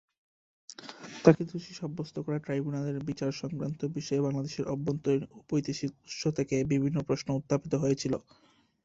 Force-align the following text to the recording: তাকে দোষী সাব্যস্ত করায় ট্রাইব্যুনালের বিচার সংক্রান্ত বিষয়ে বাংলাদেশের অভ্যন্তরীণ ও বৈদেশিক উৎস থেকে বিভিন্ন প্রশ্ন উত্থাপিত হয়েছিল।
তাকে 1.25 1.41
দোষী 1.49 1.73
সাব্যস্ত 1.75 2.15
করায় 2.19 2.43
ট্রাইব্যুনালের 2.45 2.97
বিচার 3.09 3.31
সংক্রান্ত 3.41 3.81
বিষয়ে 3.97 4.25
বাংলাদেশের 4.25 4.69
অভ্যন্তরীণ 4.73 5.23
ও 5.27 5.47
বৈদেশিক 5.49 5.91
উৎস 5.99 6.21
থেকে 6.37 6.55
বিভিন্ন 6.73 6.97
প্রশ্ন 7.07 7.27
উত্থাপিত 7.33 7.73
হয়েছিল। 7.75 8.13